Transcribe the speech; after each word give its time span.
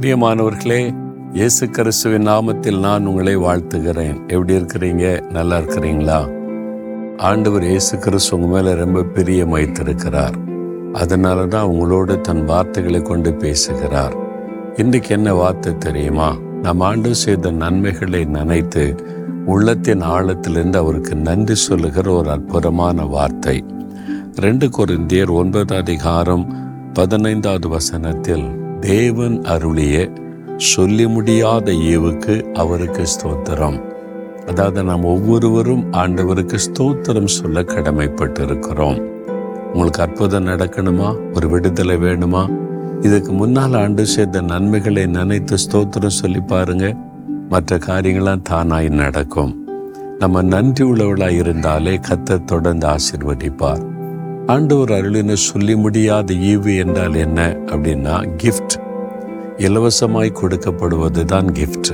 பிரியமானவர்களே 0.00 0.94
இயேசு 1.32 1.68
கிறிஸ்துவின் 1.68 2.26
நாமத்தில் 2.26 2.78
நான் 2.78 3.06
உங்களை 3.06 3.36
வாழ்த்துகிறேன். 3.36 4.26
எப்படி 4.26 4.54
இருக்கிறீங்க? 4.54 5.30
நல்லா 5.30 5.58
இருக்கிறீங்களா? 5.58 6.30
ஆண்டவர் 7.16 7.64
இயேசு 7.64 7.98
கிறிஸ்து 7.98 8.40
உங்க 8.40 8.46
மேல 8.46 8.74
ரொம்ப 8.74 9.02
பிரியம் 9.02 9.48
வைத்திருக்கிறார். 9.48 10.34
அதனால 10.92 11.46
தான் 11.46 11.64
உங்களோடு 11.64 12.20
தன் 12.20 12.44
வார்த்தைகளை 12.44 13.02
கொண்டு 13.02 13.34
பேசுகிறார். 13.34 14.16
இன்றைக்கு 14.76 15.14
என்ன 15.14 15.34
வார்த்தை 15.34 15.78
தெரியுமா? 15.78 16.36
நம் 16.62 16.80
ஆண்டு 16.80 17.14
செய்த 17.14 17.50
நன்மைகளை 17.50 18.24
நினைத்து 18.24 18.94
உள்ளத்தின் 19.46 20.02
ஆழத்திலிருந்து 20.02 20.76
அவருக்கு 20.76 21.14
நன்றி 21.14 21.54
சொல்லுகிற 21.54 22.10
ஒரு 22.12 22.30
அற்புதமான 22.30 23.04
வார்த்தை. 23.04 23.64
ரெண்டு 24.36 24.66
கொரிந்தியர் 24.66 25.30
ஒன்பது 25.30 25.76
அதிகாரம் 25.76 26.68
பதினைந்தாவது 26.92 27.68
வசனத்தில் 27.68 28.59
தேவன் 28.80 29.42
அருளிய 29.42 30.12
சொல்லி 30.56 31.06
முடியாத 31.06 31.72
ஈவுக்கு 31.72 32.52
அவருக்கு 32.52 33.02
ஸ்தோத்திரம். 33.02 33.80
அதாவது 34.46 34.84
நாம் 34.84 35.04
ஒவ்வொருவரும் 35.04 35.92
ஆண்டவருக்கு 35.92 36.58
ஸ்தோத்திரம் 36.66 37.24
சொல்ல 37.24 37.62
கடமைப்பட்டிருக்கிறோம். 37.62 39.00
உங்களுக்கு 39.72 40.02
அற்புதம் 40.02 40.46
நடக்கணுமா? 40.46 41.34
ஒரு 41.34 41.48
விடுதலை 41.48 41.96
வேணுமா? 41.96 42.56
இதுக்கு 43.00 43.32
முன்னால் 43.32 43.74
ஆண்டு 43.74 44.06
சேர்ந்த 44.06 44.40
நன்மைகளை 44.40 45.06
நினைத்து 45.06 45.56
ஸ்தோத்திரம் 45.70 46.06
சொல்லி 46.06 46.40
பாருங்க. 46.40 46.96
மற்ற 47.48 47.76
காரியங்களாம் 47.76 48.42
தானாய் 48.50 48.88
நடக்கும். 48.88 49.68
நம்ம 50.18 50.42
நன்றி 50.42 50.84
உள்ளவளாய் 50.84 51.36
இருந்தாலே 51.36 51.96
கத்த 51.96 52.44
தொடர்ந்து 52.44 52.86
ஆசிர்வதிப்பார். 52.86 53.89
ஆண்டவர் 54.50 54.90
அருளின 54.90 55.32
சொல்லி 55.32 55.74
முடியாத 55.76 56.34
ஈவு 56.34 56.72
என்றால் 56.76 57.14
என்ன 57.14 57.40
அப்படின்னா 57.66 58.14
கிஃப்ட் 58.42 58.74
இலவசமாய் 59.56 60.38
கொடுக்கப்படுவது 60.40 61.22
தான் 61.24 61.48
கிஃப்ட் 61.50 61.90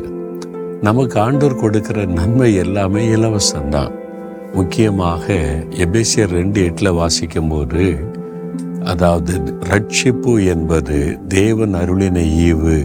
நமக்கு 0.82 1.20
ஆண்டவர் 1.20 1.54
கொடுக்கிற 1.54 2.04
நன்மை 2.04 2.54
எல்லாமே 2.54 3.02
இலவசம்தான். 3.08 3.92
முக்கியமாக 4.52 5.34
எபேசியர் 5.84 6.32
ரெண்டு 6.32 6.64
எட்டில் 6.64 6.92
வாசிக்கும்போது 6.92 7.84
அதாவது 8.84 9.34
ரட்சிப்பு 9.70 10.34
என்பது 10.46 10.98
தேவன் 11.28 11.74
அருளின 11.74 12.18
ஈவு 12.48 12.76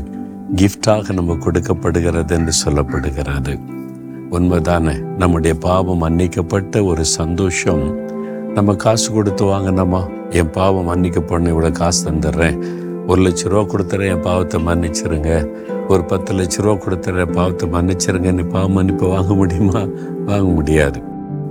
கிஃப்டாக 0.55 1.13
நம்ம 1.13 1.35
கொடுக்கப்படுகிறது 1.35 2.35
என்று 2.35 2.53
சொல்லப்படுகிறது. 2.65 3.53
உண்மைதானே? 4.31 4.95
நம்முடைய 5.17 5.55
பாவம் 5.59 6.03
மன்னிக்கப்பட்ட 6.03 6.83
ஒரு 6.85 7.05
சந்தோஷம் 7.05 7.85
நம்ம 8.53 8.75
காசு 8.75 9.13
கொடுத்து 9.13 9.45
வாங்கினோமா? 9.45 10.01
என் 10.29 10.49
பாவம் 10.49 10.87
மன்னிக்கப்படணும் 10.87 11.51
இவ்வளோ 11.53 11.71
காசு 11.71 12.11
தந்துடுறேன். 12.11 12.57
ஒரு 13.07 13.21
லட்ச 13.21 13.49
ரூபா 13.49 13.73
கொடுத்துறேன் 13.73 14.07
என் 14.07 14.19
பாவத்தை 14.19 14.65
மன்னிச்சிருங்க. 14.65 15.49
ஒரு 15.87 16.03
பத்து 16.03 16.33
லட்ச 16.33 16.61
ரூபா 16.61 16.83
கொடுத்துறேன் 16.83 17.31
பாவத்தை 17.31 17.69
மன்னிச்சிருங்க 17.69 18.33
நீ 18.33 18.41
பாவம் 18.41 18.71
மன்னிப்பு 18.71 19.07
வாங்க 19.07 19.33
முடியுமா? 19.33 19.83
வாங்க 20.25 20.49
முடியாது. 20.49 21.01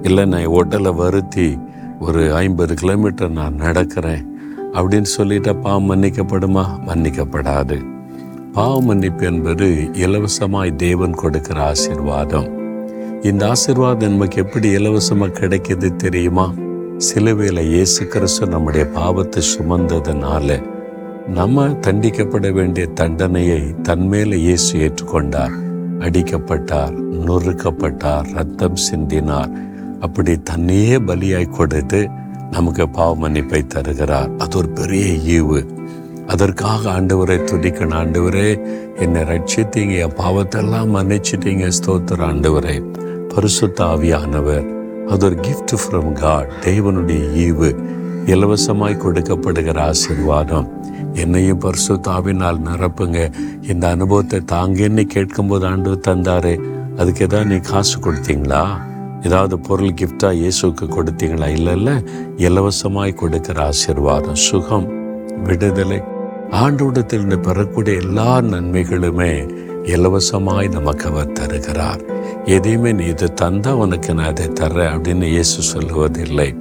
இல்லை 0.02 0.24
நான் 0.24 0.46
ஹோட்டலை 0.46 0.94
வருத்தி 0.94 1.58
ஒரு 2.00 2.34
ஐம்பது 2.34 2.74
கிலோமீட்டர் 2.74 3.30
நான் 3.30 3.54
நடக்கிறேன். 3.60 4.24
அப்படின்னு 4.72 5.04
சொல்லிட்டா 5.18 5.60
பாவம் 5.60 5.90
மன்னிக்கப்படுமா? 5.90 6.64
மன்னிக்கப்படாது. 6.86 7.78
பாவ 8.52 8.80
மன்னிப்பு 8.80 9.24
என்பது 9.24 9.90
இலவசமாய் 9.92 10.76
தேவன் 10.76 11.12
கொடுக்கிற 11.12 11.72
ஆசிர்வாதம். 11.72 12.48
இந்த 13.22 13.52
ஆசிர்வாதம் 13.52 14.08
நமக்கு 14.08 14.42
எப்படி 14.42 14.68
இலவசமாக 14.68 15.38
கிடைக்கிது 15.40 15.96
தெரியுமா? 15.96 16.52
சிலுவையில் 17.00 17.70
இயேசு 17.70 18.06
கிறிஸ்து 18.06 18.46
நம்முடைய 18.46 18.86
பாவத்தை 18.86 19.42
சுமந்ததுனால 19.58 20.62
நம்ம 21.26 21.66
தண்டிக்கப்பட 21.66 22.52
வேண்டிய 22.52 22.86
தண்டனையை 22.86 23.60
தன்மேல 23.82 24.34
இயேசு 24.34 24.78
ஏற்றுக்கொண்டார். 24.78 25.54
அடிக்கப்பட்டார் 25.98 26.94
நொறுக்கப்பட்டார் 27.26 28.32
ரத்தம் 28.32 28.74
சிந்தினார். 28.90 29.50
அப்படி 30.00 30.40
தன்னையே 30.42 30.96
பலியாய் 30.96 31.48
கொடுத்து 31.48 32.08
நமக்கு 32.50 32.88
பாவ 32.88 33.28
மன்னிப்பை 33.28 33.66
தருகிறார். 33.66 34.30
அது 34.38 34.58
ஒரு 34.58 34.68
பெரிய 34.68 35.04
ஈவு. 35.42 35.66
அதற்காக 36.26 36.90
ஆண்டவரை 36.90 37.38
துடிக்கணும் 37.52 38.00
ஆண்டவரே 38.02 38.50
என்னை 38.98 39.22
ரட்சித்தீங்க. 39.22 39.98
என் 39.98 40.16
பாவத்தெல்லாம் 40.16 40.94
மன்னிச்சிட்டீங்க. 40.96 41.70
ஸ்தோத்திர 41.80 42.20
ஆண்டவரே. 42.32 42.76
பரிசுத்தாவியானவர் 43.34 43.78
ஆவியானவர். 43.78 44.78
அது 45.10 45.26
ஒரு 45.26 45.34
கிஃப்ட் 45.34 45.74
ஃப்ரம் 45.82 46.12
காட் 46.12 46.50
தேவனுடைய 46.60 47.22
ஈவு 47.46 47.68
இலவசமாய் 48.26 49.00
கொடுக்கப்படுகிற 49.04 49.90
ஆசிர்வாதம். 49.90 50.68
என்னையும் 51.12 51.60
பரிசுத்தாவினால் 51.60 52.60
நிரப்புங்க. 52.64 53.32
இந்த 53.68 53.88
அனுபவத்தை 53.88 54.40
தாங்கன்னு 54.52 55.04
கேட்கும்போது 55.04 55.66
ஆண்டு 55.66 56.00
தந்தாரு 56.08 56.54
அதுக்கு 56.96 57.24
ஏதாவது 57.24 57.50
நீ 57.50 57.56
காசு 57.56 57.98
கொடுத்தீங்களா? 57.98 58.62
ஏதாவது 59.22 59.58
பொருள் 59.58 59.98
கிஃப்டா 60.00 60.28
இயேசுக்கு 60.40 60.86
கொடுத்தீங்களா? 60.86 61.48
இல்லை 61.48 61.76
இல்லை. 61.76 61.96
இலவசமாய் 62.36 63.14
கொடுக்கிற 63.14 63.68
ஆசிர்வாதம் 63.68 64.40
சுகம் 64.48 64.88
விடுதலை. 65.44 66.02
ஆண்டோடத்திலிருந்து 66.50 67.40
பெறக்கூடிய 67.40 67.98
எல்லா 67.98 68.40
நன்மைகளுமே 68.40 69.32
இலவசமாய் 69.84 70.68
நமக்கு 70.68 71.08
அவர் 71.08 71.32
தருகிறார். 71.32 72.00
எதையுமே 72.44 72.92
நீ 72.92 73.04
இது 73.04 73.32
தந்தா 73.40 73.70
உனக்கு 73.70 74.14
நான் 74.14 74.26
அதை 74.26 74.46
தர்றேன் 74.46 74.92
அப்படின்னு 74.94 75.22
இயேசு 75.22 75.80
சொல்லுவதில்லை. 75.80 76.56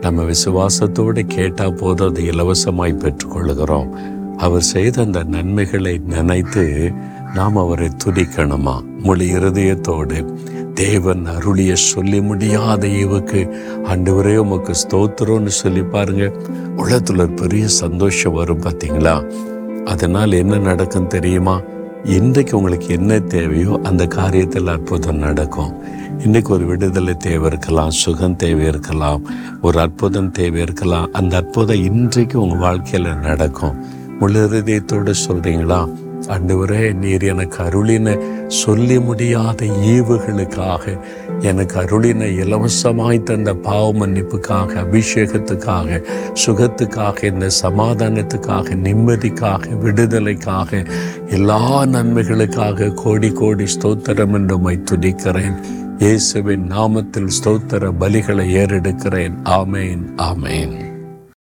நம்ம 0.00 0.22
விசுவாசத்தோடு 0.22 1.26
கேட்டால் 1.26 1.74
போதும் 1.74 2.08
அது 2.08 2.22
இலவசமாய் 2.22 3.00
பெற்றுக்கொள்கிறோம் 3.02 3.88
அவர் 4.36 4.62
செய்த 4.62 5.02
அந்த 5.02 5.22
நன்மைகளை 5.22 5.98
நினைத்து 5.98 6.92
நாம் 7.34 7.56
அவரை 7.56 7.88
துதிக்கணுமா? 8.04 8.82
மொழி 8.98 9.34
இருதயத்தோடு. 9.34 10.34
தேவன் 10.74 11.26
அருளிய 11.26 11.74
சொல்லி 11.74 12.20
முடியாத 12.20 12.86
இவுக்கு 12.86 13.54
ஆண்டவரே 13.84 14.36
உமக்கு 14.36 14.74
ஸ்தோத்திரம்னு 14.74 15.46
சொல்லி 15.46 15.82
பாருங்க. 15.82 16.32
உலகத்துல 16.76 17.18
ஒரு 17.18 17.34
பெரிய 17.34 17.68
சந்தோஷம் 17.68 18.32
வரும் 18.32 18.60
பார்த்தீங்களா 18.60 19.32
அதனால் 19.84 20.32
என்ன 20.32 20.58
நடக்கும் 20.58 21.06
தெரியுமா? 21.06 21.60
இன்றைக்கு 22.04 22.56
உங்களுக்கு 22.56 22.88
என்ன 22.88 23.18
தேவையோ 23.18 23.80
அந்த 23.82 24.06
காரியத்தில் 24.06 24.66
அற்புதம் 24.66 25.16
நடக்கும். 25.16 25.74
இன்றைக்கு 26.18 26.52
ஒரு 26.52 26.64
விடுதலை 26.64 27.14
தேவை 27.14 27.46
இருக்கலாம் 27.46 27.90
சுகம் 27.90 28.36
தேவை 28.36 28.66
இருக்கலாம் 28.66 29.22
ஒரு 29.62 29.80
அற்புதம் 29.80 30.30
தேவை 30.30 30.60
இருக்கலாம். 30.60 31.12
அந்த 31.12 31.36
அற்புதம் 31.36 31.84
இன்றைக்கு 31.84 32.40
உங்கள் 32.40 32.58
வாழ்க்கையில் 32.58 33.14
நடக்கும். 33.14 33.84
முழு 34.18 34.48
ஹிருதயத்தோடு 34.48 35.14
சொல்கிறீங்களா 35.28 35.88
ஆண்டவரே 36.28 36.92
நீர் 36.92 37.22
எனக்கு 37.22 37.62
அருளின 37.62 38.20
சொல்லி 38.50 39.00
முடியாத 39.00 39.64
ஈவுகளுக்காக 39.64 40.98
எனக்கு 41.40 41.80
அருளின 41.80 42.24
இலவசமாய் 42.24 43.22
தந்த 43.22 43.54
பாவ 43.54 43.92
மன்னிப்புக்காக 43.92 44.74
அபிஷேகத்துக்காக 44.82 46.02
சுகத்துக்காக 46.46 47.24
இந்த 47.24 47.48
சமாதானத்துக்காக 47.62 48.74
நிம்மதிக்காக 48.74 49.78
விடுதலைக்காக 49.78 50.86
எல்லா 51.30 51.84
நன்மைகளுக்காக 51.84 52.94
கோடி 52.94 53.32
கோடி 53.32 53.64
ஸ்தோத்திரம் 53.64 54.32
என்று 54.32 54.58
மை 54.58 54.80
துதிக்கிறேன். 54.90 55.56
இயேசுவின் 55.98 56.70
நாமத்தில் 56.72 57.30
ஸ்தோத்திர 57.44 57.92
பலிகளை 58.00 58.46
ஏறெடுக்கிறேன். 58.56 59.34
ஆமேன் 59.44 60.04
ஆமேன். 60.16 60.89